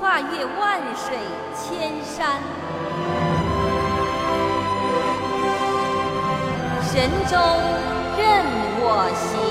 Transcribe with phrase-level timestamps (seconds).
[0.00, 1.16] 跨越万水
[1.54, 2.40] 千山，
[6.82, 7.36] 神州
[8.16, 8.44] 任
[8.80, 9.43] 我行。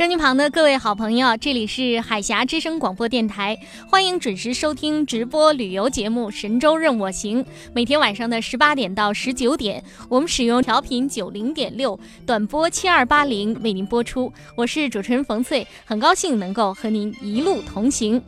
[0.00, 3.54] 收音旁的各位好朋友，这里是海峡之声广播电台，
[3.86, 7.44] 欢迎准时收听直播旅游节目《神州任我行》。
[7.74, 14.32] 每天晚上的十八点到十九点，我们使用调频九零点六，短波七二八零为您播出。
[14.56, 18.22] 我是主持人冯翠，很高兴能够和您一路同行。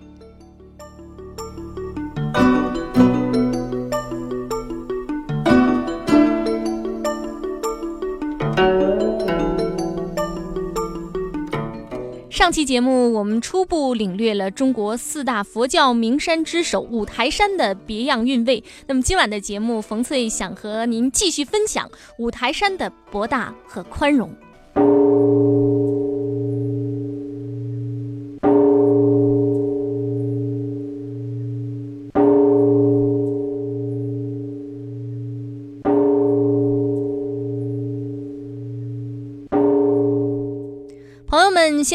[12.42, 18.64] 上期节目，我们初步领略了中国四大佛教名山之首五台山的别样韵味。
[18.88, 21.88] 那么今晚的节目，冯翠想和您继续分享
[22.18, 24.28] 五台山的博大和宽容。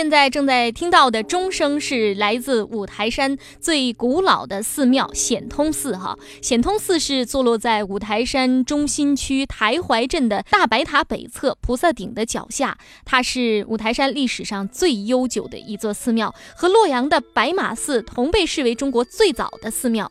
[0.08, 5.98] 现在正在听到的钟声是来自五台山最古老的寺庙显通寺。
[5.98, 12.78] 哈，显通寺是坐落在五台山中心区台怀镇的大白塔北侧菩萨顶的脚下。
[13.04, 20.10] 它是五台山历史上最悠久的一座寺庙，和洛阳的白马寺同被视为中国最早的寺庙。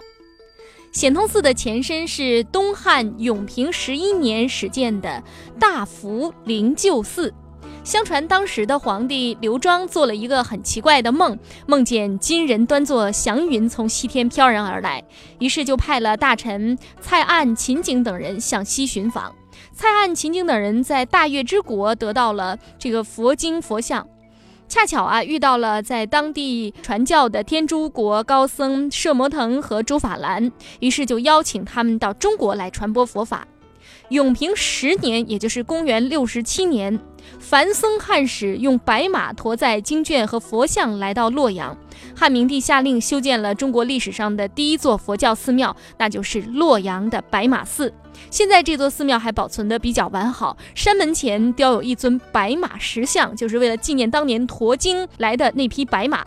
[0.92, 5.22] 显通寺的前身是东汉永平十一年始建的
[5.58, 7.32] 大福灵鹫寺。
[7.84, 15.03] 相传当时的皇帝刘庄做了一个很奇怪的梦，梦见金人端坐祥云从西天飘然而来，
[15.38, 19.34] 于是就派了大臣蔡岸、秦景等人向西寻访。
[19.72, 24.06] 蔡岸、秦景等人在大月之国得到了这个佛经佛像，
[24.69, 30.50] 恰巧啊遇到了在当地传教的天竺国高僧摄摩腾和竺法兰，
[30.81, 33.47] 于是就邀请他们到中国来传播佛法。
[34.10, 36.98] 永平十年，也就是公元六十七年，
[37.40, 41.76] 梵僧汉使用白马驮载经卷和佛像来到洛阳。
[42.14, 47.92] 汉明帝下令修建了中国历史上的第一座佛教寺庙，那就是洛阳的白马寺。
[48.30, 56.24] 现在这座寺庙还保存的比较完好，山门前雕有一尊白马石像，就是为了纪念当年驮经来的那匹白马。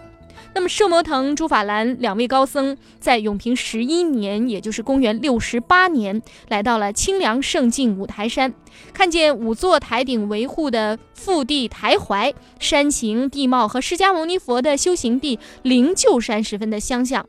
[0.53, 8.53] 那么，摄摩腾、竺法兰两位高僧在永平十一年，也就是公元六十八年，来到了清凉圣境五台山，
[8.91, 17.25] 看见五座台顶维护的腹地台怀山形地貌和释迦牟尼佛的修行地灵鹫山十分的相像。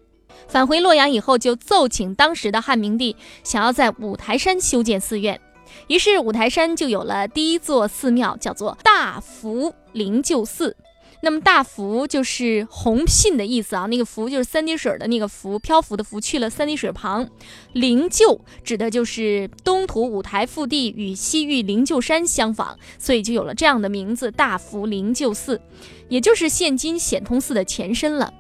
[0.49, 3.15] 返回洛阳以后，就奏请当时的汉明帝，
[3.45, 5.39] 想要在五台山修建寺院，
[5.87, 10.75] 于是五台山就有了第一座寺庙，叫做大福灵鹫寺。
[11.23, 17.29] 那么大福就是红信的意思啊，那个福就是三滴水的那个福，漂浮的浮去了三滴水旁。
[17.73, 25.61] 灵鹫指的就是东土五台腹地与西域灵鹫山相仿，所以就有了这样的名字大福灵鹫寺，
[26.09, 28.33] 也就是现今显通寺的前身了。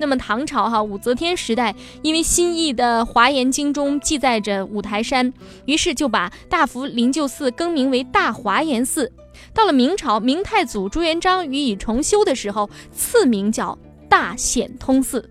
[0.00, 1.72] 那么唐朝哈武则天时代，
[2.02, 5.32] 因为新译的《华严经》中记载着五台山，
[5.66, 9.12] 于是就把大福灵鹫寺更名为大华严寺。
[9.54, 13.78] 到了明朝，明太祖朱元璋予以重修的时候，赐名叫
[14.10, 15.30] 大显通寺。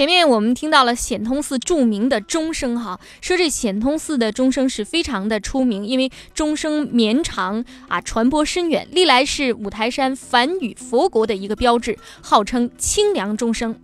[0.00, 13.78] 前面我们听到了显通寺著名的钟声，哈，说这显通寺的钟声是非常的出名，因为钟声绵长啊，传播深远，历来是五台山梵语佛国的一个标志，号称清凉钟声。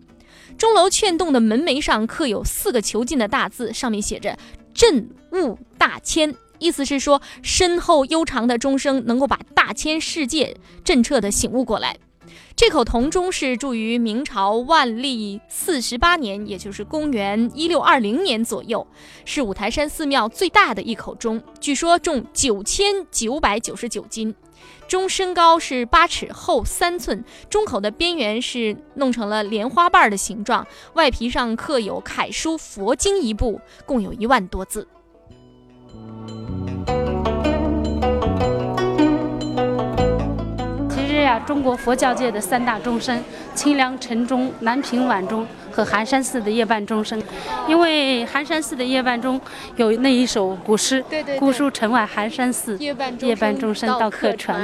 [0.56, 4.38] 钟楼券洞的门楣上刻有四个遒劲的大字，上面写着
[4.72, 11.98] “镇悟大千”，意思是说深厚悠长的钟声能够把大千世界震彻的醒悟过来。
[12.56, 18.87] 这口铜钟是铸于明朝万历四十八年，也就是公元一六二零年左右，
[19.26, 24.35] 是五台山寺庙最大的一口钟，据说重九千九百九十九斤。
[24.88, 34.88] 钟身高是八尺，厚三寸，钟口的边缘是弄成了莲花瓣的形状，外皮上刻有楷书佛经一部，共有一万多字。
[41.46, 43.23] 中国佛教界的三大钟声：
[43.55, 47.20] 清凉晨钟、南屏晚钟和寒山寺的夜半钟声。
[47.69, 49.40] 因为寒山寺的夜半钟
[49.76, 51.05] 有那一首古诗
[51.38, 54.61] “姑苏城外寒山寺，夜半钟声到客船”，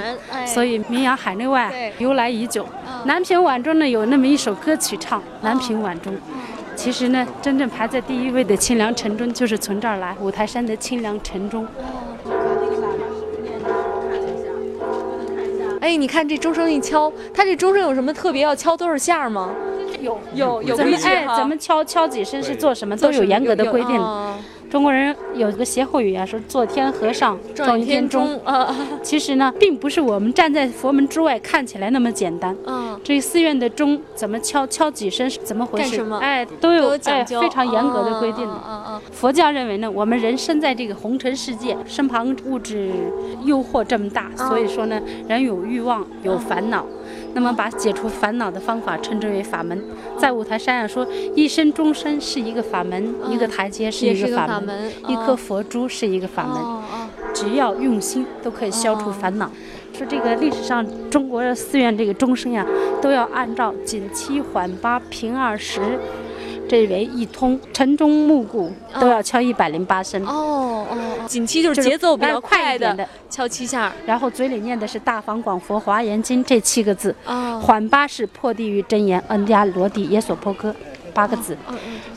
[0.47, 2.67] 所以名扬海内外，由来已久。
[3.05, 6.15] 南屏晚钟呢有那么一首歌曲唱：“南屏晚钟。”
[6.75, 11.67] 其实呢，真正排在第一位的清凉晨钟就是从这儿来，五台山的清凉晨钟。
[15.83, 18.41] 哎，你看这钟声一敲，它这钟声有什么特别？
[18.41, 19.51] 要敲多少下吗？
[20.01, 24.01] 有有有规矩哎，咱们敲敲几声是做什么，都有严格的规定。
[24.73, 28.41] 中国人有一个歇后语啊，说做天和尚撞一天钟。
[28.43, 28.75] 啊，
[29.05, 32.57] 其实呢，并不是我们站在佛门之外看起来那么简单。
[32.65, 36.03] 嗯，这寺院的钟怎么敲，敲几声是怎么回事？
[36.23, 38.55] 哎，都有哎非常严格的规定的。
[38.67, 39.01] 嗯嗯。
[39.13, 42.89] 佛教认为呢，我们人生在这个红尘世界，身旁物质
[43.45, 44.99] 诱惑这么大，所以说呢，
[45.29, 46.87] 人有欲望，有烦恼。
[47.35, 49.83] 那么，把解除烦恼的方法称之为法门。
[50.19, 57.03] 在五台山上说，一生终身是一个法门，一个台阶是一个法门，一颗佛珠是一个法门。
[57.35, 59.51] 只要用心，都可以消除烦恼。
[59.97, 62.67] 说这个历史上中国的寺院这个钟声呀，
[63.01, 65.81] 都要按照紧七缓八平二十。
[66.73, 70.25] 这为一通，晨钟暮鼓都要敲一百零八声。
[70.25, 70.97] 哦哦，
[71.27, 77.15] 锦七就是节奏比较快的，敲七下，然后嘴里念的是《大方广佛华严经》这七个字。
[77.27, 80.75] 哦，缓八是破地狱真言，恩加罗地耶所破歌
[81.13, 81.55] 八个字。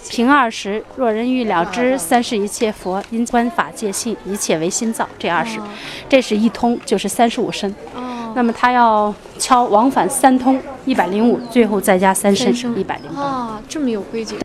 [0.09, 5.05] 平二十，若人欲了知三世一切佛因观法界性，一切为心造。
[5.19, 5.59] 这二十，
[6.07, 7.69] 这是一通，就是三十五声。
[7.93, 13.21] 哦，那么他要敲往返三通，一百零五，最后再加三声，一百零八。
[13.21, 14.37] 啊，这么有规矩。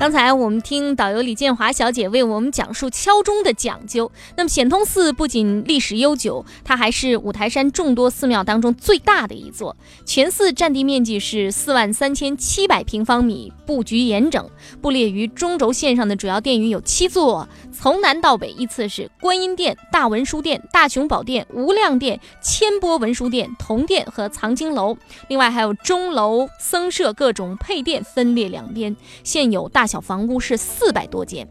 [0.00, 4.10] 刚才我们听导游李建华小姐为我们讲述敲钟的讲究。
[4.34, 9.76] 那么显通寺不仅历史悠久，它还是五台山众多寺庙当中最大的一座。
[10.06, 14.48] 全寺占地面积是四万三千七百平方米，布局严整。
[14.80, 24.96] 布列于中轴线上的主要殿宇有七座，从南到北依次是观音殿、大文殊殿、大雄宝殿、无量殿、千波文殊殿、铜殿和藏经楼。
[25.28, 29.89] 另外还有钟楼、僧舍各种配殿分列两边，现有大。
[29.90, 31.44] 小房屋是四百多间。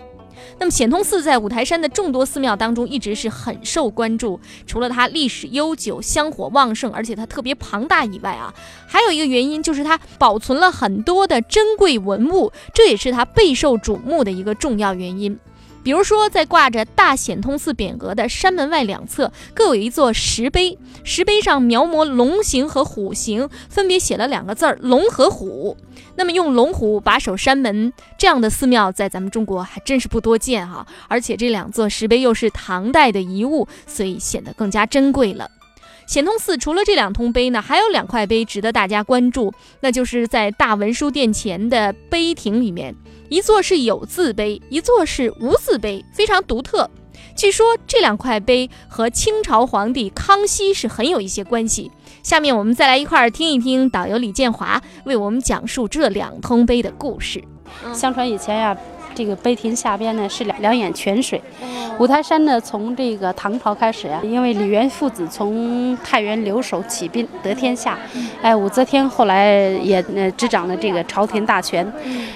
[0.58, 4.40] 那么显通寺在五台山的众多寺庙当中一直是很受关注。
[4.66, 8.54] 除了它历史悠久、香火旺盛，而且它特别庞大以外啊，
[8.88, 15.38] 还有一个原因就是它保存了很多的珍贵文物，这也是它备受瞩目的一个重要原因。
[15.90, 25.76] 比如说，在挂着大显通寺匾额的山门外两侧各有一座石碑，石碑上描摹龙形和虎形，分别写了两个字儿“龙”和“虎”。
[26.16, 30.86] 那么用龙虎把守山门这样的寺庙，在咱们中国还真是不多见哈。
[31.08, 35.50] 而且这两座石碑又是唐代的遗物，所以显得更加珍贵了。
[36.10, 42.96] 显通寺除了这两通碑呢，还有两块碑值得大家关注，那就是在大文殊殿前的碑亭里面。
[43.30, 46.90] 一座是有字碑，一座是无字碑，非常独特。
[47.36, 51.92] 据说这两块碑和清朝皇帝康熙是很有一些关系。
[52.24, 57.44] 下面我们再来一块儿听一听导游李建华为我们讲述这两通碑的故事。
[57.94, 58.76] 相传以前呀，
[59.20, 61.42] 这个碑亭下边呢是两两眼泉水，
[61.98, 68.00] 五台山呢，从这个唐朝开始呀，因为李渊父子从太原留守起兵得天下，
[68.42, 71.86] 哎，武则天后来也呃执掌了这个朝廷大权，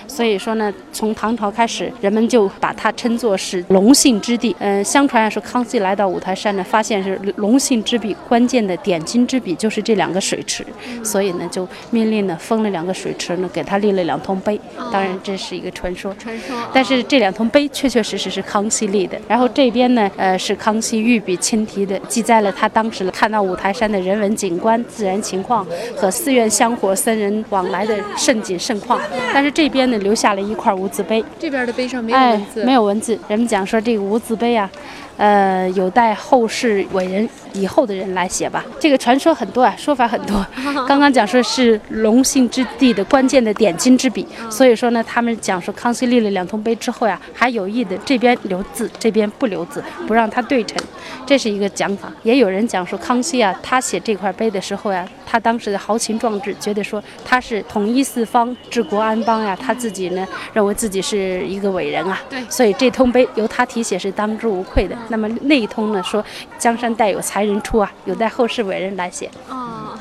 [0.06, 4.54] 所以说呢，从唐朝开始，人们就把它称作是龙兴之地。
[4.60, 10.66] 嗯，相传说康熙来到五台山呢，发现是龙兴之笔，关键的点睛之笔就是这两个水池，
[11.02, 14.60] 所以呢，就命令呢封了两个水池呢，给他立了两通碑。
[14.92, 16.58] 当然这是一个传说，传说。
[16.74, 19.18] 但是这两通碑确确实实是康熙立的。
[19.28, 25.66] 然后这边呢，呃，是康熙御笔亲题的，记载了他当时看到五台山的人文景观、自然情况
[25.96, 29.00] 和寺院香火、僧人往来的盛景盛况。
[29.34, 31.24] 但是这边呢，留下了一块无字碑。
[31.40, 33.20] 这边的碑上没有文字，没有文字。
[33.28, 34.70] 人们讲说这个无字碑啊。
[35.18, 38.66] 呃，有待后世伟人以后的人来写吧。
[38.80, 40.46] 这个传说很多啊，说法很多。
[40.88, 50.78] 刚刚讲说是隆兴之地的关键的点睛之笔，所以说呢，他们讲说康熙立了两通碑之后呀，还有意的这边留字，这边不留字，不让它对称，
[51.26, 52.12] 这是一个讲法。
[52.24, 64.98] 也有人讲说康熙啊，他写这块碑的时候呀，他当时的豪情壮志，觉得说他是统一四方、治国安邦呀，他自己呢认为自己是一个伟人啊，对，所以这通碑由他题写是当之无愧的。
[65.10, 66.24] 那么那一通呢说，
[66.58, 69.30] 江山代有才人出啊，有待后世伟人来写。
[69.50, 69.98] 哦，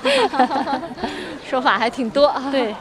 [1.48, 2.32] 说法还挺多。
[2.50, 2.74] 对。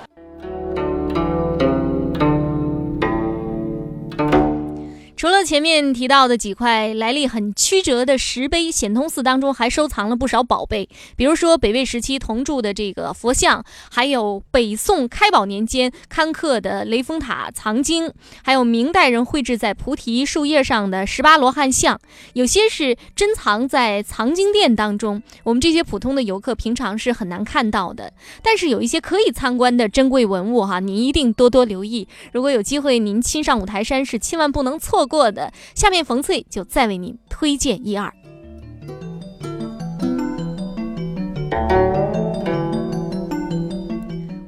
[5.22, 18.12] 除了前面提到的几块来历很曲折的石碑，显通寺当中还收藏了不少宝贝，比如说北魏时期铜铸的这个佛像，还有北宋开宝年间刊刻的雷峰塔藏经，
[18.44, 22.00] 还有明代人绘制在菩提树叶上的十八罗汉像，
[22.34, 28.12] 有些是珍藏在藏经殿当中，我们这些普通的游客平常是很难看到的。
[28.42, 32.08] 但是有一些可以参观的珍贵文物哈，您一定多多留意。
[32.34, 35.08] 如果有机会您亲上五台山，是千万不能错。
[35.11, 38.10] 过过的，下面冯翠就再为您推荐一二。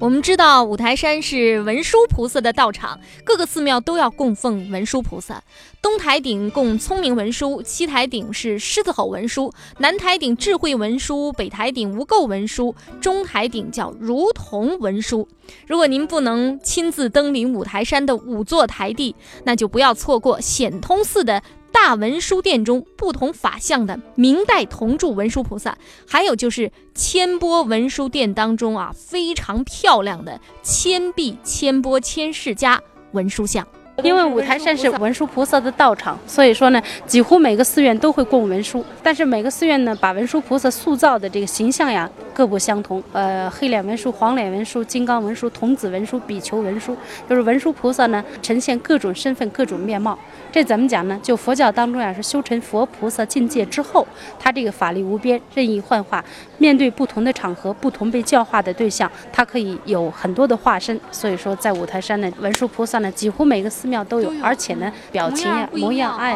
[0.04, 5.42] 我们知道五台山是文殊菩萨的道场，各个寺庙都要供奉文殊菩萨。
[5.82, 15.26] 东台顶供聪明文殊，西台顶是狮子吼文殊，南台顶智慧文殊，北台顶无垢文殊，中台顶叫如同文殊。
[15.68, 21.42] 如果您不能亲自登临五台山的五座台地，那就不要错过显通寺的。
[21.74, 25.78] 大文殊殿中不同法相的明代铜铸文殊菩萨，
[26.08, 33.68] 还有就是千波文殊殿当中啊非常漂亮的千臂千波千世家文殊像。
[34.02, 38.84] 因为五台山是文殊菩萨的道场，所以说呢，几乎每个寺院都会供文殊。
[39.04, 43.02] 但是每个寺院呢，把文殊菩萨塑造的这个形象呀，各不相同。
[43.12, 46.98] 呃，黑脸文殊、黄脸文殊、金刚文殊、童子文殊、比丘文殊，
[47.30, 50.18] 就是文殊菩萨呢，呈现各种身份、各种面貌。
[50.52, 51.20] 这怎么讲呢？
[51.22, 54.06] 就佛教当中呀，是修成佛菩萨境界之后，
[54.40, 56.24] 他这个法力无边，任意幻化，
[56.58, 61.00] 面对不同的场合、不同被教化的对象，他可以有很多的化身。
[61.12, 66.34] 所以说，在五台山呢文殊菩萨呢，几乎每个寺寺庙都有，而且呢，表情呀、模样、哎，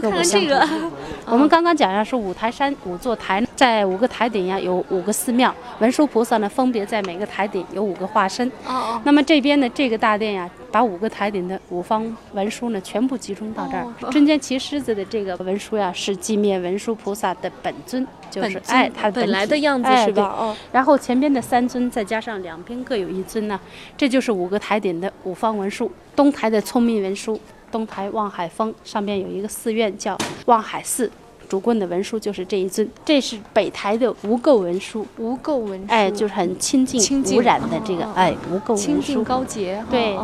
[0.00, 0.90] 各不相同。
[1.26, 8.50] 我们刚刚讲呀，是五台山五座台，在五个台顶呀有五个寺庙，文殊菩萨呢分别在每个台顶有五个化身。
[8.66, 10.50] 哦那么这边的这个大殿呀。
[10.70, 14.10] 把五个台顶的五方文书呢，全部集中到这儿。
[14.10, 20.24] 中间骑狮子的这个文书呀，是寂灭文殊菩萨的本尊，就是哎，他本来的样子是吧？
[20.38, 20.56] 哦。
[20.70, 23.58] 然后前边的三尊，再加上两边各有一尊呢，
[23.96, 25.90] 这就是五个台顶的五方文书。
[26.14, 31.10] 东台的聪明文书，东台望海峰上边有一个寺院叫望海寺。
[31.48, 37.00] 主棍的文书就是这一尊，这是北台的无垢文书，无垢文书，哎，就是很清净、
[37.36, 40.16] 无染的这个，哎，无垢文书，清净高洁，对。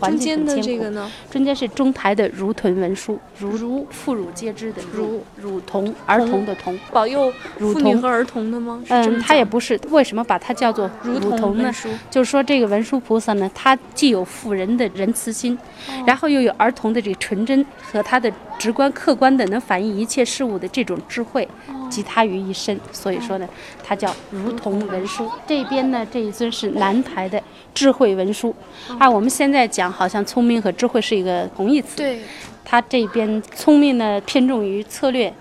[0.00, 1.10] 中间的这个呢？
[1.28, 8.80] 中间是中台的如臀文书，如如妇孺皆知的如乳童，儿童的童，保佑妇女和儿童的吗？
[8.88, 9.78] 嗯，他也不是。
[9.90, 11.74] 为什么把它叫做如童呢？
[12.08, 15.58] 就是说这个文殊菩萨呢，他既有妇人的仁慈心，
[16.06, 20.67] 然后又有儿童的这个纯真和他的直观客观的能反映一切事物的。
[20.68, 21.46] 这种智慧
[21.90, 23.48] 集他于一身，所以说呢，
[23.82, 25.30] 它叫如同文殊。
[25.46, 27.42] 这边呢，这一尊是南台的
[27.74, 28.54] 智慧文殊。
[28.98, 31.96] 啊，我们现在讲好像聪明和智慧是一个同义词。
[31.96, 32.20] 对，
[32.64, 35.32] 它这边聪明呢偏重于策略。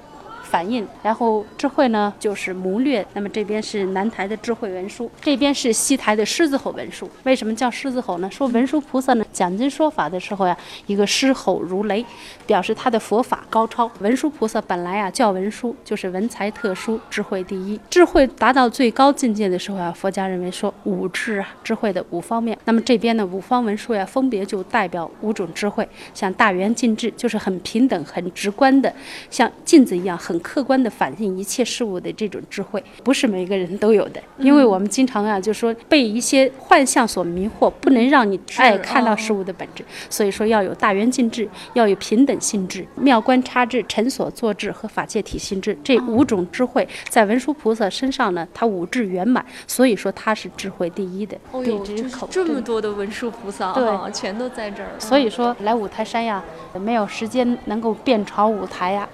[0.47, 3.05] 反应，然后智慧呢就是谋略。
[3.13, 7.09] 那么这边是南台的智慧文书，这边是西台的狮子吼文书。
[7.23, 8.29] 为什么叫狮子吼呢？
[8.31, 12.05] 说文殊菩萨呢讲经说法的时候呀，一个狮吼如雷，
[12.45, 13.91] 表示他的佛法高超。
[13.99, 17.79] 文殊菩萨本来啊叫文殊，就是文才特殊，智慧第一。
[17.89, 22.57] 智慧达到最高境界的时候啊，佛家认为说五智啊，智慧的五方面。
[22.65, 25.87] 那么这边呢，五方文书呀，分别就代表五种智慧。
[26.13, 28.93] 像大圆镜智，就是很平等、很直观的，
[29.29, 34.21] 像镜子一样很客观的反映一切事物的这种智慧，不是每个人都有的。
[34.37, 39.83] 因为我们经常啊，就说被一些幻象所迷惑，不能让你爱看到事物的本质。
[40.09, 51.37] 所以说要有大圆镜智，要有平等性智、妙观察智、成所作智和法界体性智这五种智慧，在文殊菩萨身上呢，他五智圆满，所以说他是智慧第一的。
[51.51, 51.85] 哦呦，
[52.29, 54.89] 这么多的文殊菩萨，对，全都在这儿。
[54.99, 56.43] 所以说来五台山呀，
[56.79, 59.07] 没有时间能够遍朝五台呀，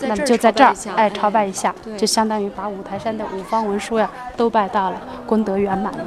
[0.00, 0.63] 那么就在这儿
[0.94, 6.04] 哎朝拜一下，就相当于把五台山的五方文殊呀都拜到了，功德圆满了。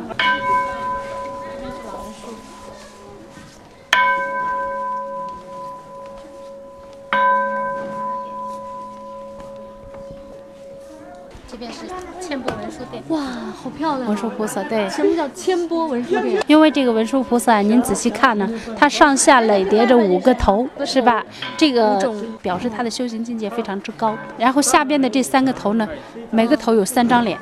[11.49, 11.87] 这边是
[12.27, 13.21] 千波文殊殿，哇，
[13.55, 14.09] 好漂亮！
[14.09, 16.43] 文殊菩萨对，什么叫千波文殊殿？
[16.47, 21.25] 因为这个文殊菩萨，您仔细看呢，它上下累叠着五个头，是吧？
[21.55, 24.17] 这个表示他的修行境界非常之高。
[24.37, 25.87] 然后下边的这三个头呢，
[26.29, 27.39] 每个头有三张脸，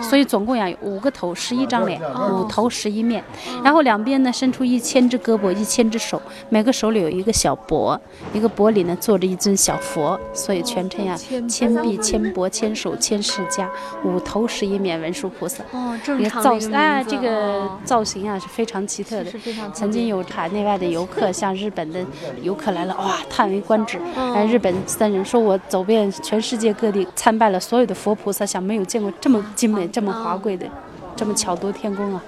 [0.00, 3.24] 所以总共呀有五个头，十一张脸，五头十一面。
[3.64, 8.00] 然后两边呢伸出一千只胳膊，一千只手，每个手里有一个小钵，
[8.32, 11.16] 一个钵里呢坐着一尊小佛，所以全称呀
[11.48, 13.68] 千臂、千钵、千手、千世家，
[14.04, 15.64] 五头十一面文殊菩萨。
[15.72, 19.32] 哦，这个造型啊，这个造型啊是非常奇特的。
[19.72, 22.04] 曾经有海内外的游客， 像日本的
[22.42, 23.98] 游客来了，哇，叹为观止。
[24.14, 30.68] 哎，日本僧人说，我走遍全世界各地，参拜了所有的佛菩萨像，没有见过这么精美、这么华贵的，
[31.16, 32.22] 这么巧夺天工啊！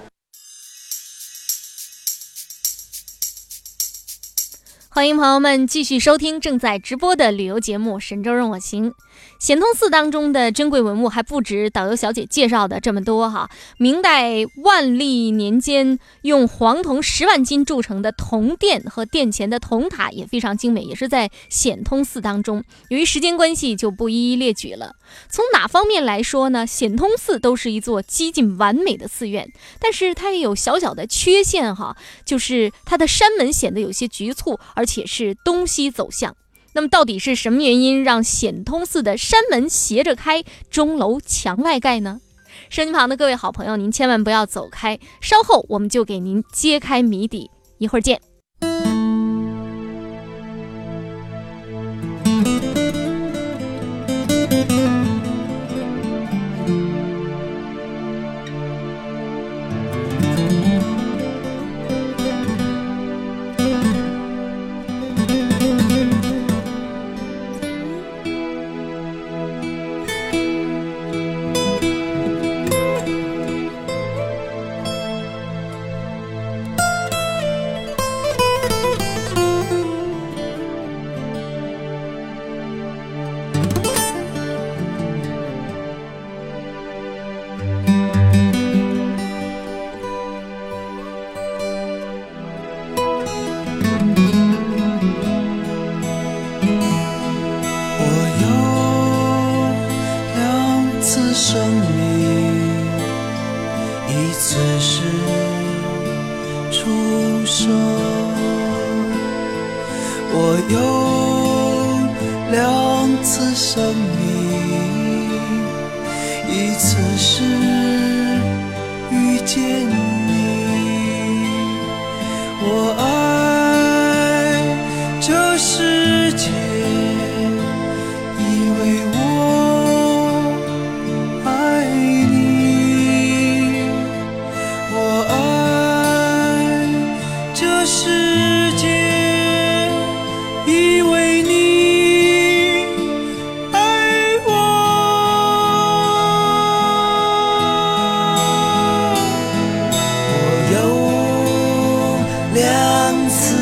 [4.89, 8.91] 欢迎朋友们继续收听正在直播的旅游节目《神州任我行》。
[9.39, 13.49] 显通寺当中的珍贵文物还不止导游小姐介绍的这么多哈。
[13.77, 22.63] 明代万历年间用黄铜十万斤铸成的铜殿和殿前的铜塔也非常精美，也是在显通寺当中。
[22.89, 24.95] 由于时间关系，就不一一列举了。
[25.29, 26.65] 从哪方面来说呢？
[26.65, 36.35] 显通寺都是一座几近完美的寺院，但是它也有小小的缺陷哈，就是它的山门显得有些局促，而且是东西走向。
[36.73, 42.21] 那么到底是什么原因让显通寺的山门斜着开，钟楼墙外盖呢？
[42.69, 48.21] 身机旁的各位好朋友，您千万不要走开，稍后我们就给您揭开谜底，一会儿见。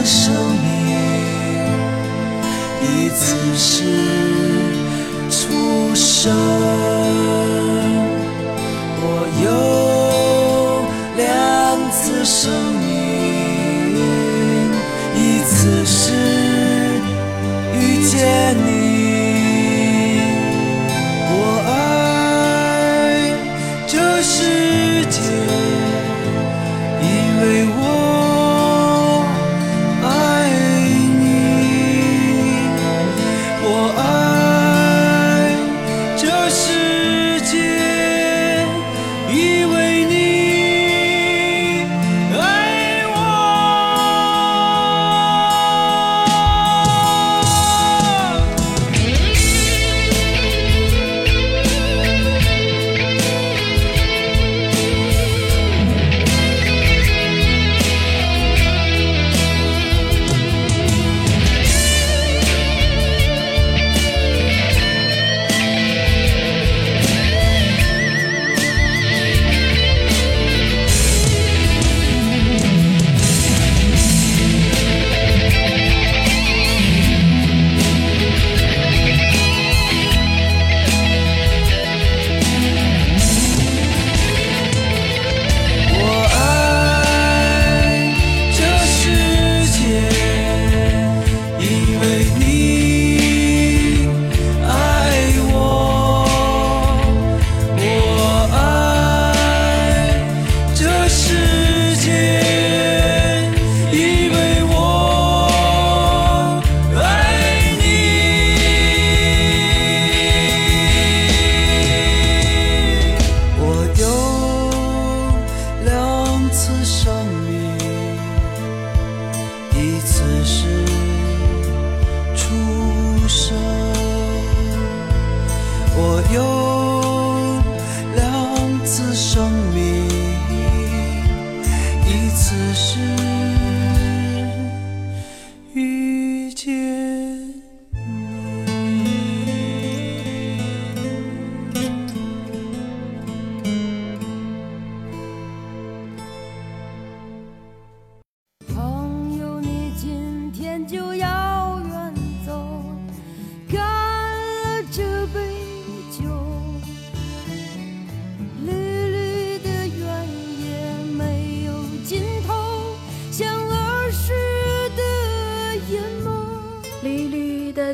[0.06, 0.39] 世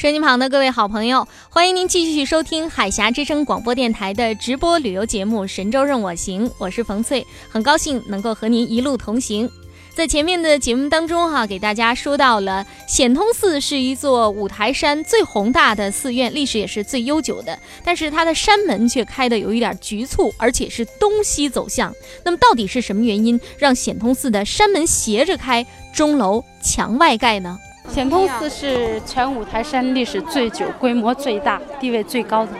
[0.00, 9.46] 收音旁的各位好朋友，欢迎您继续收听海峡之声广播电台的直播旅游节目《神州任我行》，我是冯翠，很高兴能够和您一路同行。
[9.94, 17.58] 在前面的节目当中，哈，给大家说到了显通寺是一座五台山最宏大的寺院，历史也是最悠久的。
[17.84, 21.94] 但是它的山门却开的有一点局促，而且是东西走向。
[22.24, 27.58] 那么到底是什么原因让显通寺的山门斜着开，钟楼墙外盖呢？
[27.92, 32.52] 显通寺是全五台山历史最久、规模最大、地位最高的。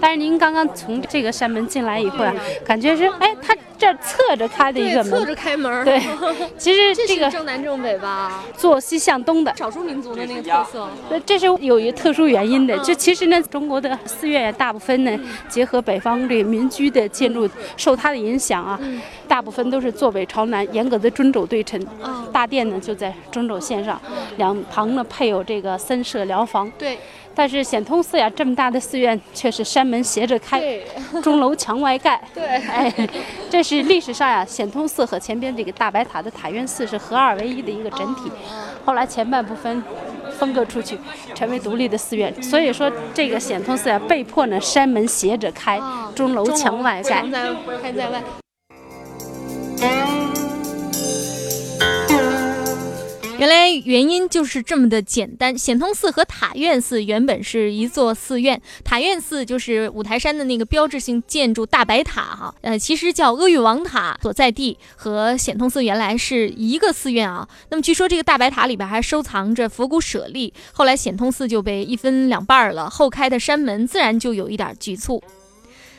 [0.00, 2.32] 但是您刚刚从这个山门进来以后啊，
[2.64, 5.84] 感觉是哎，它这侧着开的一个门，侧着开门。
[5.84, 6.00] 对，
[6.56, 10.88] 其实这个正南正北吧，坐西向东的少数民族的那个特色。
[11.10, 18.78] 那这是有一个特殊原因的，就其实呢，中国的寺院大部分呢，结合北方这个民居的建筑，受它的影响啊，
[19.28, 21.80] 大部分都是坐北朝南，严格的中轴对称。
[22.32, 24.00] 大殿呢就在中轴线上，
[24.36, 26.70] 两旁呢配有这个三舍疗房。
[26.78, 26.98] 对。
[27.38, 30.80] 但是显通寺呀，这么大的寺院却是山门斜着开，
[31.22, 32.18] 钟楼墙外盖。
[32.32, 32.90] 对，哎，
[33.50, 38.32] 这是历史上呀，显通寺和前边这个大白塔的塔院寺是合二为一的一个整体。
[38.86, 39.84] 后来前半部分
[40.38, 40.98] 分割出去，
[41.34, 42.32] 成为独立的寺院。
[42.42, 45.78] 所以说，这个显通寺呀，被迫呢山门斜着开，
[46.14, 47.22] 钟楼墙外盖。
[47.82, 48.22] 开在外。
[53.38, 55.56] 原来原因就是这么的简单。
[55.56, 67.46] 显通寺和塔院寺原本是一座寺院，塔院寺就是五台山的那个标志性建筑大白塔哈，呃，其实叫阿育王塔所在地，和显通寺原来是一个寺院啊。
[67.68, 75.22] 那么据说这个大白塔里边还收藏着佛骨舍利，后来显通寺就被一分两半了，后开的山门自然就有一点局促。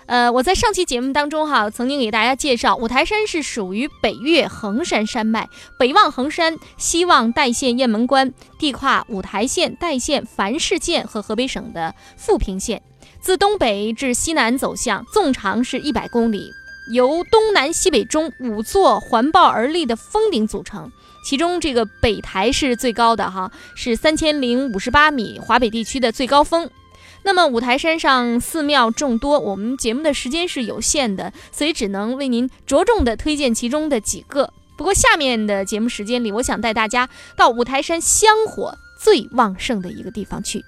[0.07, 12.81] 呃，我在上期节目当中哈，曾经给大家介绍，五台山是属于北岳衡山山脉，北望衡山，西望代县雁门关，地跨五台县、代县、繁市县和河北省的富平县，
[13.19, 16.51] 自东北至西南走向，纵长是一百公里，
[16.93, 20.89] 由东南西北中五座环抱而立的峰顶组成，
[21.25, 26.69] 其中这个北台是最高的哈，是三千零五十八米，华北地区的最高峰。
[27.23, 34.53] 那么五台山上寺庙众多，我们节目的时间是有限的，所以只能为您着重的推荐其中的几个。
[34.77, 40.63] 不过下面的节目时间里，我想带大家到五台山香火最旺盛的一个地方去。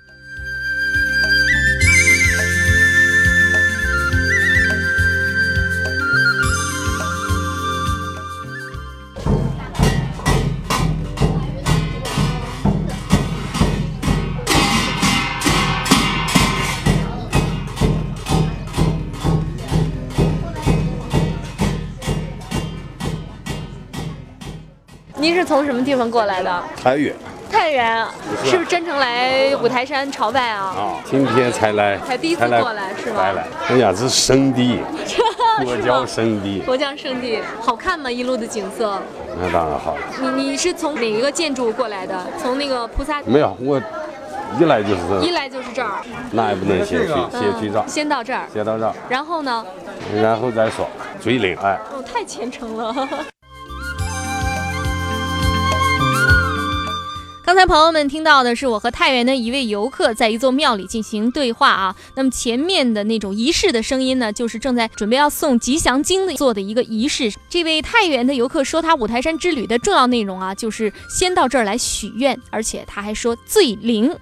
[25.19, 26.63] 您是从什么地方过来的？
[26.81, 27.13] 太原。
[27.51, 28.05] 太原，
[28.45, 30.65] 是不是真诚来五台山朝拜啊？
[30.65, 33.23] 啊，今天才来，才第一次过来是吗？
[33.23, 34.79] 来来，哎呀，这 是圣地，
[35.63, 36.61] 佛教圣地。
[36.61, 38.09] 佛教圣地，好看吗？
[38.09, 39.01] 一路的景色？
[39.41, 39.97] 那当然好。
[40.21, 42.15] 你你是从哪一个建筑过来的？
[42.39, 43.19] 从那个菩萨？
[43.25, 43.81] 没有，我
[44.59, 45.21] 一来就是这。
[45.23, 45.93] 一来就是这儿。
[46.31, 47.83] 那也不能先去，先去这儿。
[47.87, 48.43] 先到这儿。
[48.53, 48.93] 先到这儿。
[49.09, 49.65] 然后呢？
[50.21, 50.87] 然后再说，
[51.19, 51.79] 最灵哎。
[51.91, 52.95] 哦，太虔诚了。
[57.49, 61.95] 刚才朋友们听到的是我和太原的一位游客在一座庙里进行对话啊。
[62.13, 67.33] 那么前面的那种仪式的声音呢，就是正在准备要送吉祥经的做的一个仪式。
[67.49, 74.15] 这位太原的游客说，他五台山之旅的重要内容啊，就是先到这儿来许愿，而且他还说最灵。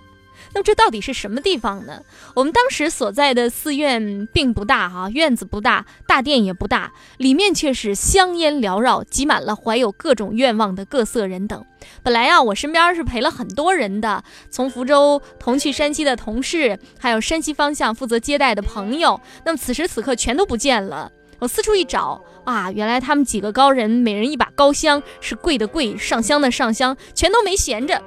[0.54, 2.02] 那么这到底是什么地方呢？
[2.36, 11.64] 我们当时所在的寺院并不大哈，院子不大，大殿也不大，里面却是香烟缭绕，挤满了怀有各种愿望的各色人等。
[12.04, 19.20] 本来呀，我身边是陪了很多人的，从福州同去山西的同事，还有山西方向负责接待的朋友。
[19.46, 21.12] 那么此时此刻全都不见了。
[21.40, 28.02] 我四处一找啊，原来他们几个高人，每人一把高香，是跪的跪，上香的上香，全都没闲着。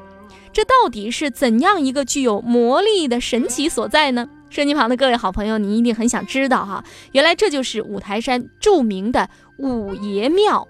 [0.53, 4.29] 这到底是怎样一个具有魔力的神奇所在呢？
[4.51, 6.83] 摄机旁的各位好朋友，你一定很想知道哈。
[7.13, 10.67] 原来这就是五台山著名的五爷庙。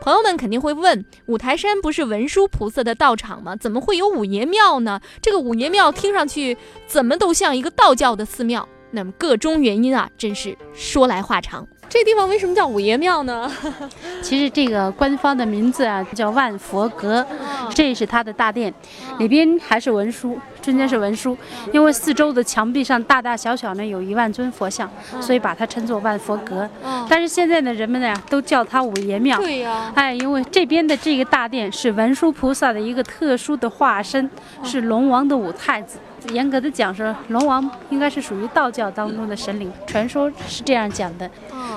[0.00, 3.56] 朋友们肯定会问：五台山不是文殊菩萨的道场吗？
[3.56, 5.00] 怎么会有五爷庙呢？
[5.22, 8.68] 这个五爷庙听上去怎么都像一个道教的寺庙。
[8.90, 11.66] 那么个中原因啊，真是说来话长。
[11.88, 13.50] 这地方为什么叫五爷庙呢？
[14.22, 17.26] 其实这个官方的名字啊叫万佛阁，
[17.70, 18.72] 这是它的大殿，
[19.18, 21.36] 里边还是文殊，中间是文殊。
[21.72, 26.68] 因为四周的墙壁上大大小小呢有一万尊佛像，所以把它称作万佛阁。
[27.08, 29.38] 但是现在呢人们呢都叫它五爷庙。
[29.38, 34.28] 对呀，哎，因为这边的这个大殿是文殊菩萨的一个特殊的化身，
[34.62, 35.98] 是龙王的五太子。
[36.32, 41.30] 严格的讲是，龙王应该是属于道教当中的神灵，传说是这样讲的。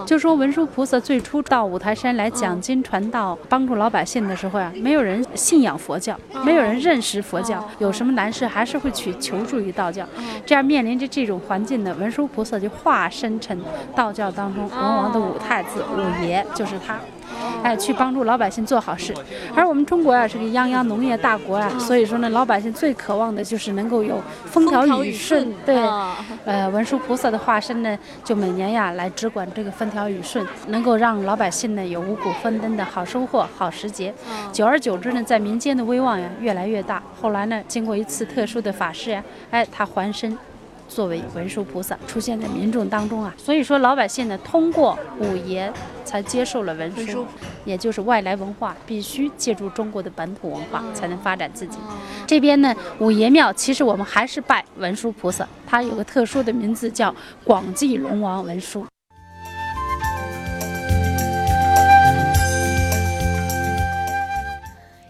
[0.05, 10.05] 就说文殊菩萨最初到五台山来讲经传道，帮助老百姓的时候呀，没有人信仰佛教，没有人认识佛教，有什么难事还是会去求助于道教。
[10.45, 13.57] 这样面临着这种环境呢，文殊菩萨就化身成
[13.95, 16.97] 道教当中龙王的五太子五爷，就是他。
[17.63, 19.13] 哎，去帮助老百姓做好事，
[19.55, 25.53] 而我们中国呀是个泱泱农业大国啊，所以说呢，老百姓最渴望的就是能够有风调雨顺。
[25.65, 25.75] 对，
[26.45, 34.13] 呃，文殊菩萨的化身呢，就每年呀来只管这个风调雨顺，能够让老百姓呢有五谷丰登的好收获、好时节。
[34.51, 37.01] 久而久之呢，在民间的威望呀越来越大。
[37.21, 40.35] 后来呢，经过一次特殊的法事呀，哎，他还身。
[40.93, 45.71] 作为文殊菩萨出现在民众当中啊，所以说老百姓呢通过五爷
[46.03, 47.25] 才接受了文殊，
[47.63, 51.77] 也就是外来文化必须借助中国的本土文化才能发展自己。
[52.27, 58.85] 这边呢五爷庙其实我们还是拜文殊菩萨，它有个特殊的名字叫广济龙王文殊。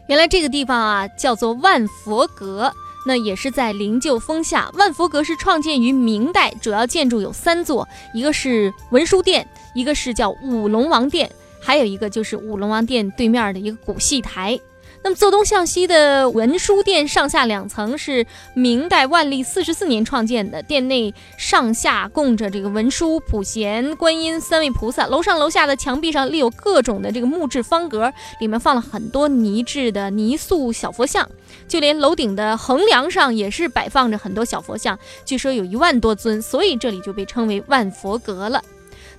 [0.08, 2.72] 原来这个地方啊叫做万佛阁。
[3.06, 14.60] 那也是在灵鹫峰下，万佛阁是创建于明代，主要建筑有三座，一个是文殊殿，一个是叫五龙王殿，还有一个就是五龙王殿对面的一个古戏台。
[15.04, 25.08] 那么坐东向西的文殊殿上下两层是明代万历四十四年创建的，殿内上下供着这个文殊、普贤、观音三位菩萨。
[25.08, 31.28] 楼上楼下的墙壁上立有各种的这个木质方格，里面放了很多泥制的泥塑小佛像，
[31.68, 38.62] 就连楼顶的横梁上也是摆放着很多小佛像，据说有一万多尊，所以这里就被称为万佛阁了。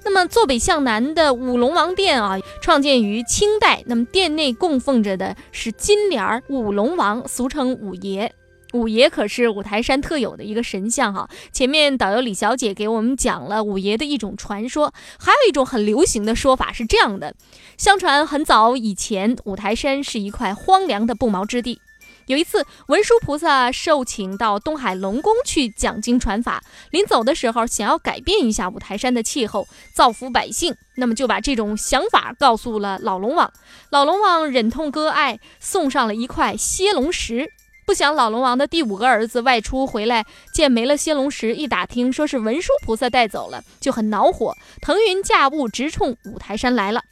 [0.04, 3.82] 那么坐北向南的五龙王殿啊，创建于清代。
[3.86, 8.32] 那么殿内供奉着的是金莲儿五龙王，俗称五爷。
[8.72, 11.28] 五爷可是五台山特有的一个神像哈。
[11.52, 17.34] 前面导游李小姐给我们讲了五爷的一种传说，还有一种很流行的说法是这样的：
[17.76, 21.80] 相传很早以前，五台山是一块荒凉的不毛之地。
[22.26, 33.52] 有一次，文殊菩萨受请到东海龙宫去讲经传法，临走的时候，想要改变一下五台山的气候，造福百姓，那么就把这种想法告诉了老龙王。
[33.90, 37.50] 老龙王忍痛割爱，送上了一块蝎龙石。
[37.84, 47.02] 不想老龙王的第五个儿子外出回来，见没了蝎龙石，一打听说是文殊菩萨带走了，就很恼火，腾云驾雾直冲五台山来了。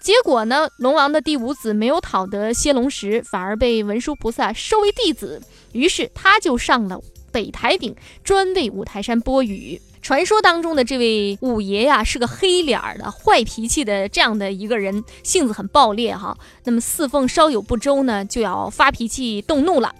[0.00, 5.42] 结果呢，龙王的第五子没有讨得蝎龙石，反而被文殊菩萨收为弟子。
[5.72, 9.80] 于是他就上了北台顶，专为五台山播雨。
[10.00, 16.38] 传说当中的这位五爷呀，是个黑脸的、坏脾气的这样的一个人，性子很暴烈哈。
[16.64, 19.94] 那么侍奉稍有不周呢，就要发脾气、动怒了。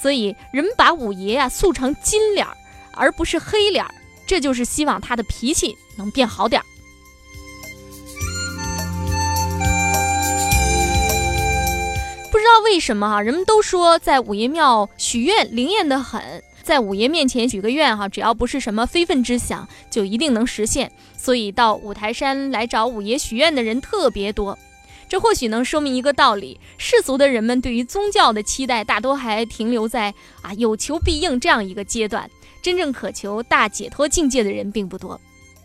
[0.00, 2.56] 所以人们把五爷呀塑成金脸儿，
[2.94, 3.92] 而不是黑脸儿，
[4.26, 6.64] 这就是希望他的脾气能变好点儿。
[12.52, 20.92] 不知道为什么哈，人们都说在五爷庙许愿灵验的很，在五爷面前许个愿哈，只要不是什么非分之想，就一定能实现。
[21.16, 24.58] 所以到五台山来找五爷许愿的人特别多。
[25.08, 30.12] 这或许能说明一个道理：世俗的人们对于宗教的期待大多还停留在
[30.42, 35.18] 啊有求必应这样一个阶段，真正渴求大解脱境界的人并不多。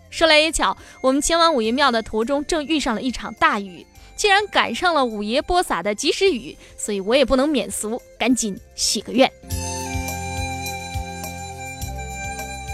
[0.09, 3.85] 说来也巧，我们前往五爷庙的途中正遇上了一场大雨。
[4.17, 9.31] 既然赶上了五爷播撒的及时雨，所以我也不能免俗，赶紧许个愿。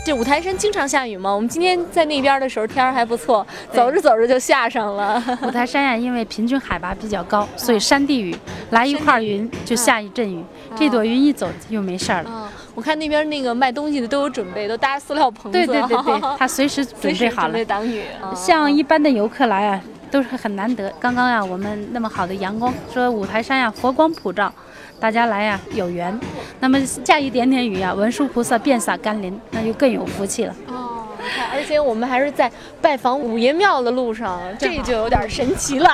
[0.05, 1.33] 这五台山经常下雨吗？
[1.33, 5.21] 我们今天在那边的时候天儿还不错，走着走着就下上了。
[5.43, 8.35] 五台山呀，因为平均海拔比较高，所以山地雨
[8.71, 10.43] 来一块云就下一阵雨，
[10.77, 12.51] 这朵云一走又没事儿了。
[12.75, 15.57] 我看那边那个卖东西的都有准备，都搭塑料棚子。
[15.57, 18.01] 对对对对，他 随时准备好了挡雨。
[18.35, 19.81] 像一般的游客来啊，
[20.13, 20.93] 都是很难得。
[20.99, 24.53] 刚刚呀，我们那么好的阳光，说五台山呀佛光普照。
[24.99, 26.17] 大家来呀，有缘。
[26.59, 30.55] 那么下一点点雨呀，文殊菩萨遍洒甘霖，那就更有福气了。
[30.67, 31.02] 哦，
[31.51, 35.89] 而且我们还是在拜访五爷庙的路上，这就有点神奇了。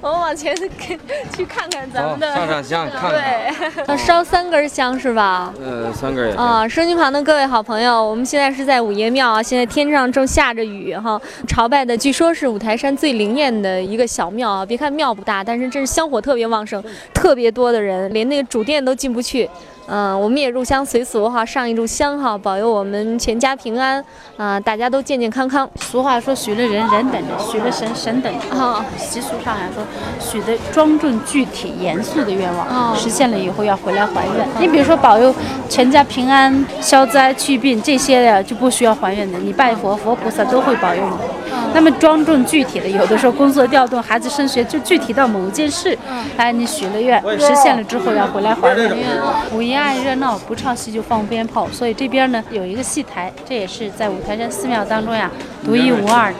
[0.00, 0.54] 我们往前
[1.34, 5.52] 去看看咱们的，上上香，看对， 烧三根香是吧？
[5.60, 6.68] 呃，三根也啊。
[6.68, 11.20] 收音旁的各位好朋友，我们现在是在五爷庙啊，现在天上正下着雨哈。
[11.48, 16.82] 朝拜的据说是五台山最灵验的一个小庙啊，别看庙不大，但是这是香火特别旺盛，
[17.14, 19.48] 特别多的人，连那个主殿都进不去。
[19.88, 24.04] 嗯，我们也入乡随俗哈，上一炷香哈，保佑我们全家平安
[24.36, 25.68] 啊，大家都健健康康。
[25.80, 28.84] 俗话说，许了人人等着，许了神神等着啊。
[28.98, 29.84] 习俗上来说，
[30.18, 34.48] 许的庄重具体、严肃的愿望，实现了以后要回来还愿。
[34.58, 35.34] 你比如说保佑
[35.68, 41.16] 全家平安、消灾去病这些呀，就不需要还愿的，你拜佛，佛菩萨都会保佑你。
[41.76, 45.96] 那么庄重具体的，有的时候工作调动、孩子升学，就具体到某一件事，
[46.38, 48.90] 哎，你许了愿，实现了之后要回来还愿。
[49.52, 49.76] 五一。
[49.76, 55.30] 爱热闹，不唱戏就放鞭炮，所以这边呢有一个戏台，这也是在五台山寺庙当中呀
[55.62, 56.38] 独一无二的。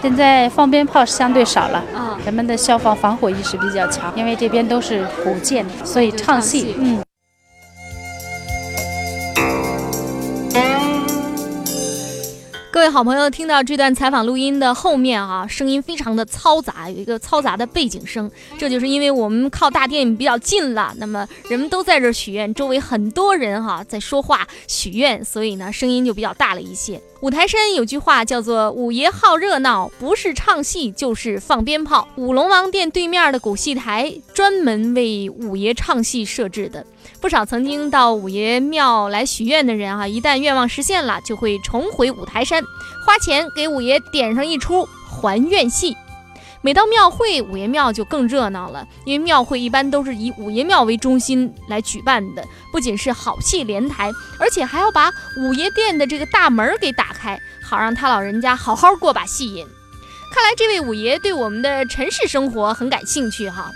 [0.00, 7.05] 现在放鞭炮相对少了，啊，人们的消防防火意识比较强，因为这边都是古建，所以唱戏，嗯。
[12.90, 27.00] 好朋友，听到这段采访录音的后面啊，声音非常的嘈杂，有一个嘈杂的背景声，这就是因为我们靠大电影比较近了，那么人们都在这许愿，周围很多人哈在说话许愿，所以呢声音就比较大了一些。
[27.20, 32.06] 五台山有句话叫做“五爷好热闹，不是唱戏就是放鞭炮”。
[32.16, 36.84] 五龙王殿对面的古戏台，专门为五爷唱戏设置的。
[37.18, 42.62] 不少曾经到五爷庙来许愿的人啊，一旦愿望实现了，就会重回五台山，
[43.06, 45.96] 花钱给五爷点上一出还愿戏。
[46.66, 54.10] 每到庙会，五爷庙就更热闹了，因为庙会一般都是以五爷庙为中心来举办的，不仅是好戏连台，
[54.40, 55.08] 而且还要把
[55.38, 59.64] 五爷殿的这个大门给打开，好让他老人家好好过把戏瘾。
[60.34, 63.70] 看来这位五爷对我们的尘世生活很感兴趣哈。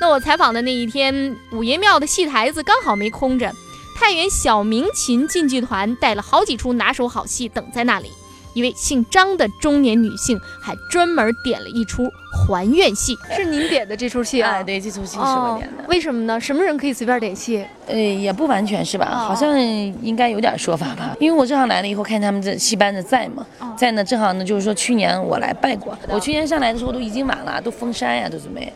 [0.00, 3.54] 那我采访的那一天，五爷庙的戏台子刚好没空着，
[3.96, 8.10] 太原小明琴晋剧团带了好几出拿手好戏等在那里。
[8.54, 14.52] 一位姓张的中年女性还专门点了一出还愿戏，是您点的这出戏啊？
[14.52, 15.84] 哎，对，这出戏是我点的。
[15.88, 16.40] 为什么呢？
[16.40, 17.64] 什么人可以随便点戏？
[17.86, 21.16] 呃，也不完全是吧，好像应该有点说法吧。
[21.20, 23.46] 因为我正好来了以后，看他们这戏班子在嘛，
[23.76, 28.72] 在呢，正好呢，就是说去年我来拜过，我去年上来的时候都已经晚了，都封山呀，都准备。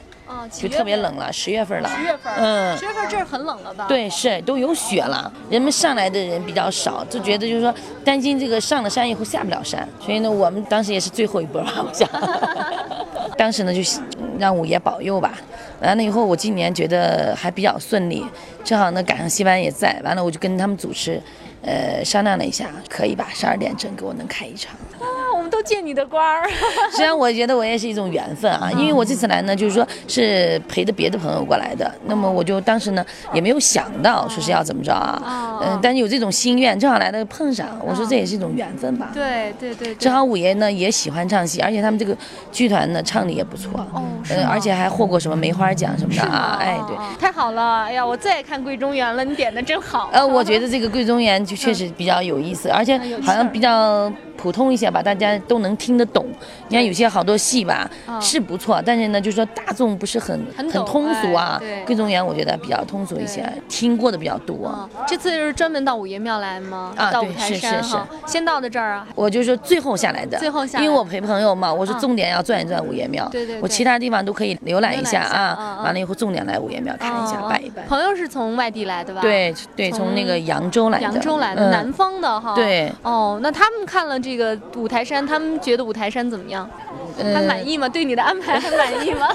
[0.52, 1.88] 就特别冷了，十月份了。
[1.88, 3.86] 十月份，嗯，十月份这儿很冷了吧？
[3.88, 5.30] 对，是都有雪了。
[5.50, 7.74] 人们上来的人比较少，就觉得就是说
[8.04, 12.08] 担心这个上了山以后下不了山，所以呢，我们当时也是最后一波吧，我想。
[13.36, 13.80] 当时呢，就
[14.38, 15.38] 让五爷保佑吧。
[15.80, 18.26] 完了以后，我今年觉得还比较顺利，
[18.64, 20.00] 正好呢赶上西班也在。
[20.02, 21.22] 完了，我就跟他们主持，
[21.62, 23.28] 呃，商量了一下，可以吧？
[23.32, 24.74] 十二点整给我能开一场。
[25.48, 26.48] 都借你的光儿，
[26.90, 39.10] 实际上我觉得我也是一种缘分啊，因为我这次来呢，就是说是陪着别的朋友过来的，那么我就当时呢也没有想到说是要怎么着啊，嗯，但是有这种心愿，正好来了碰上，我说这也是一种缘分吧。
[39.12, 42.16] 对对对，正好五爷呢也喜欢唱戏，而且他们这个
[42.52, 50.10] 剧团呢唱的也不错，哦，嗯，而且还获过什么梅花奖什么的啊，哎，对，太好了，哎呀，我最爱看贵中园了，你点的真好。
[50.12, 54.12] 呃，我觉得这个贵中园就确实比较有意思，而且 好像比较。
[54.38, 56.26] 普通一些吧，大家都能听得懂。
[56.68, 57.88] 你看有些好多戏吧，
[58.20, 61.60] 是不错，但是呢，就是说大众不是很很通俗啊。
[61.86, 64.88] 贵宗园我觉得比较通俗一些，听过的比较多。
[65.06, 66.92] 这次是专门到五爷庙来吗？
[66.96, 67.96] 啊，对，是是是。
[68.26, 69.06] 先到的这儿啊。
[69.14, 70.38] 我就说最后下来的。
[70.38, 70.78] 最后下。
[70.80, 73.28] 因为我陪朋友嘛，我说重点要转一转五爷庙。
[73.30, 73.60] 对对。
[73.60, 75.80] 我其他地方都可以浏览一下啊。
[75.82, 77.82] 完了以后重点来五爷庙看一下，拜一拜。
[77.84, 79.20] 朋友是从外地来的吧？
[79.20, 81.04] 对对，从那个扬州来的。
[81.04, 82.54] 扬州来的，南方的哈。
[82.54, 82.92] 对。
[83.02, 84.98] 哦，那他们看了这个五台。
[85.08, 86.68] 山，他们觉得五台山怎么样？
[87.34, 87.88] 还满意吗？
[87.88, 89.28] 对你的安排还满意吗？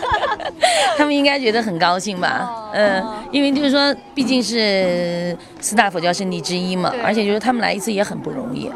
[0.98, 2.72] 他们应该觉得很高兴吧？
[2.74, 8.72] 嗯，因为就是说，毕竟是四大佛教圣地之一嘛，而且就是他们来一次也很不容易。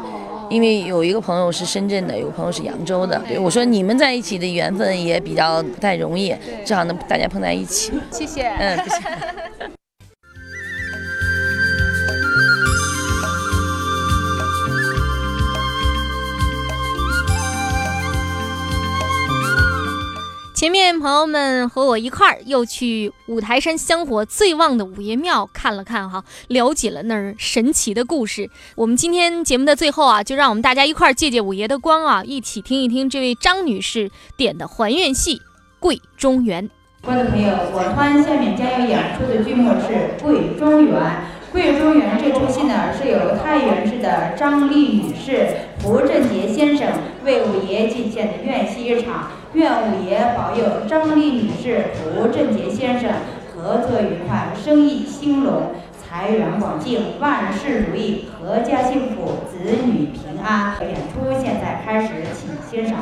[0.50, 3.20] 因为有一个朋友是深圳的，有个朋友是扬州的。
[3.28, 6.34] 对，我说你们在一起的缘分也比较不太容易，
[6.64, 7.92] 正好能大家碰在一起。
[8.10, 8.48] 谢谢。
[8.58, 9.68] 嗯，谢
[20.68, 28.50] 前面朋友们和我一块儿又去五台山香火最旺的五爷庙看了看哈，了解了那儿神奇的故事。
[28.74, 35.36] 我们今天节目的最后啊，就让我们大家一块儿借借五爷的光啊，一起听一听这位张女士点的还愿戏
[35.80, 36.68] 《桂中原》。
[37.00, 40.94] 观众朋友，我团下面将要演出的剧目是《桂中原》。
[41.50, 45.46] 《桂中元》这出戏呢，是由太原市的张丽女士、
[45.82, 46.88] 胡振杰先生
[47.24, 49.30] 为五爷进献的愿戏一场。
[49.54, 53.10] 愿五爷保佑张丽女士、胡振杰先生
[53.50, 60.76] 合作愉快，生意兴隆，财源广进，万事如意，阖家幸福，子女平安。
[60.82, 62.98] 演出现在开始，请欣赏。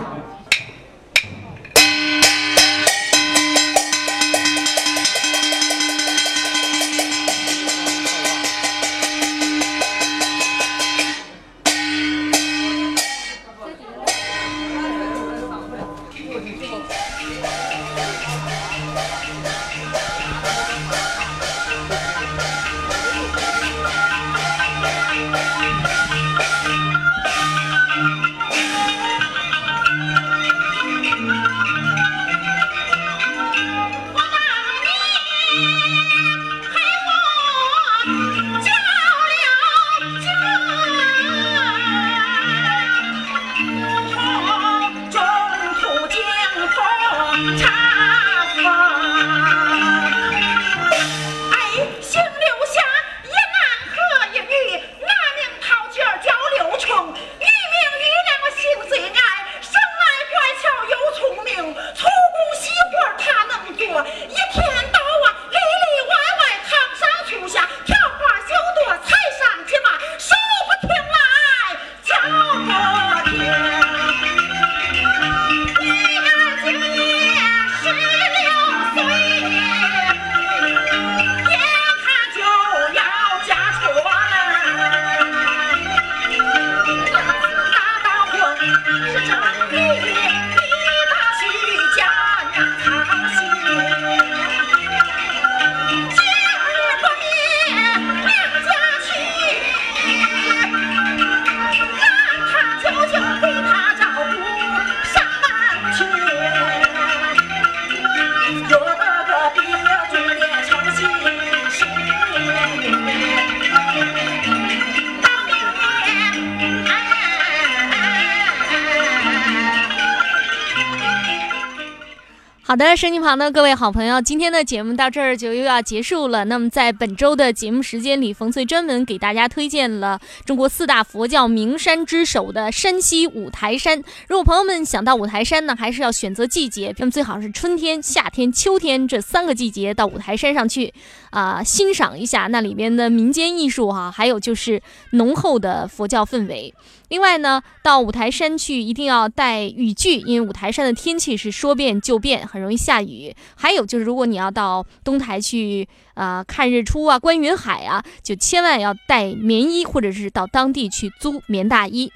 [122.69, 126.45] 好的，声音旁的各位好朋友，今天的节目到这儿就又要结束了。
[126.47, 134.03] 那么在本周的节目时间里，冯翠专门给大家推荐了中国四大佛教名山之首的山西五台山。
[134.27, 140.93] 如果朋友们想到五台山呢，还是要选择季节，那么最好是春天、夏天、秋天这三个季节到五台山上去，
[141.31, 146.75] 啊，欣赏一下那里边的民间艺术哈，还有就是浓厚的佛教氛围。
[147.09, 153.35] 另外呢，到五台山去一定要带雨具，因为五台山的天气是说变就变，很容易下雨。
[153.55, 162.11] 还有就是，如果你要到东台去啊看日出啊、观云海啊，就千万要带棉衣，或者是到当地去租棉大衣。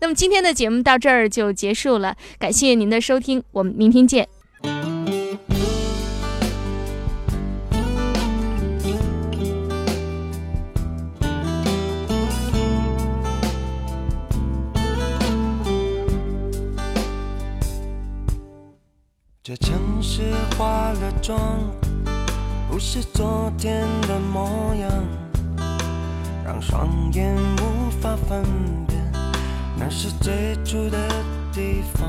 [0.00, 4.28] 那么今天的节目到这儿就结束了，感谢您的收听，我们明天见。
[19.46, 21.38] 这城市化了妆，
[22.66, 24.90] 不是昨天的模样，
[26.42, 28.42] 让双眼无法分
[28.86, 28.98] 辨，
[29.76, 30.96] 那是最初的
[31.52, 32.08] 地方。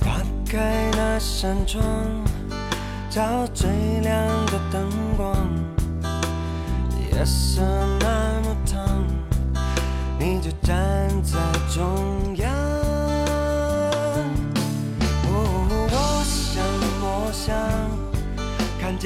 [0.00, 0.16] 打
[0.50, 1.84] 开那扇窗，
[3.10, 3.68] 照最
[4.00, 5.36] 亮的灯光，
[7.12, 7.60] 夜色
[8.00, 9.04] 那么烫，
[10.18, 12.55] 你就站在中央。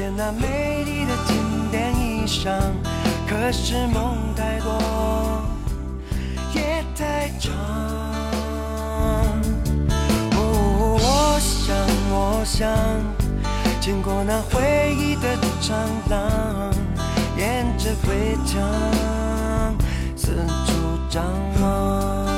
[0.01, 1.37] 见那美丽的经
[1.71, 2.59] 典衣裳，
[3.29, 5.43] 可是梦太多，
[6.55, 7.53] 夜太长。
[10.37, 11.77] 哦，我想，
[12.11, 12.67] 我想，
[13.79, 15.77] 经过那回忆的长
[16.09, 16.73] 廊，
[17.37, 18.57] 沿着围墙
[20.17, 20.35] 四
[20.65, 21.23] 处张
[21.61, 22.30] 望。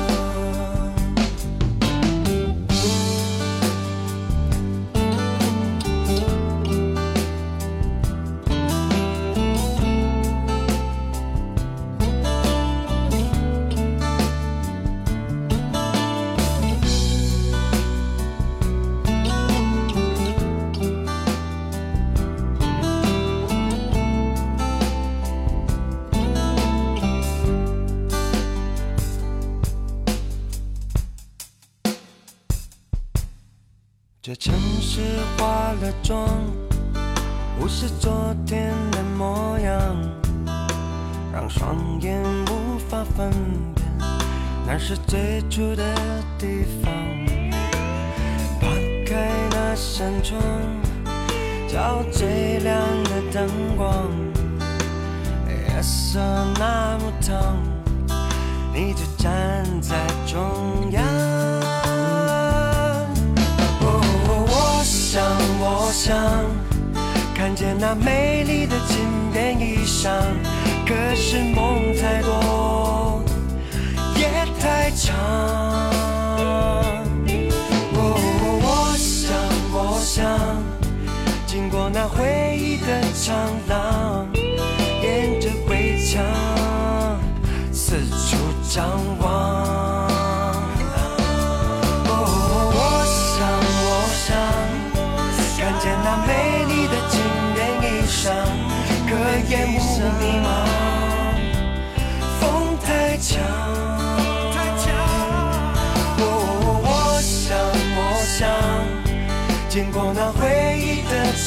[37.85, 39.75] 是昨天的模样，
[41.33, 43.29] 让双眼无法分
[43.75, 43.85] 辨，
[44.65, 45.83] 那是最初的
[46.39, 46.93] 地方。
[48.61, 48.69] 打
[49.05, 50.41] 开那扇窗，
[51.67, 54.09] 照最亮的灯光，
[55.49, 56.21] 夜色
[56.57, 57.57] 那么烫，
[58.73, 61.03] 你就站在中央。
[63.81, 63.99] 哦，
[64.47, 65.21] 我想，
[65.59, 66.15] 我想
[67.43, 68.99] 看见那美丽的金
[69.33, 70.09] 边衣裳，
[70.87, 73.21] 可是梦太多，
[74.15, 74.29] 夜
[74.61, 75.13] 太长。
[77.95, 78.01] 哦，
[78.63, 79.35] 我想，
[79.73, 80.23] 我想
[81.45, 83.35] 经过那回忆的长
[83.67, 84.25] 廊，
[85.01, 86.23] 沿着围墙
[87.73, 88.37] 四处
[88.69, 88.89] 张
[89.19, 89.22] 望。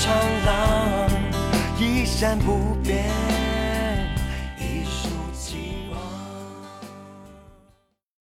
[0.06, 0.14] 长
[0.46, 1.10] 廊，
[1.80, 3.45] 依然不变。